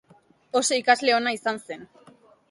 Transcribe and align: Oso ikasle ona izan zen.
Oso 0.59 0.77
ikasle 0.79 1.13
ona 1.17 1.33
izan 1.37 1.59
zen. 1.67 1.85